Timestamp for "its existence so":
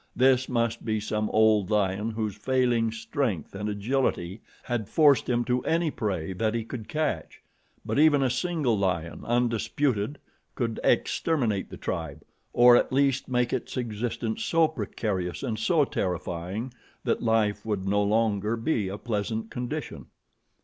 13.53-14.67